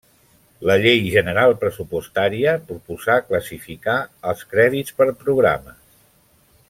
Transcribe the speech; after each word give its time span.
La 0.67 0.75
Llei 0.83 1.01
General 1.15 1.51
Pressupostària 1.63 2.55
proposà 2.71 3.19
classificar 3.27 3.99
els 4.33 4.43
crèdits 4.55 4.97
per 5.03 5.09
programes. 5.27 5.79